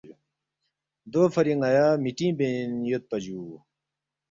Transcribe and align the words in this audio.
دوفری 1.11 1.53
ن٘یا 1.61 1.87
مِٹینگ 2.03 2.35
بین 2.37 2.69
یودپا 2.89 3.17
جُو 3.23 3.39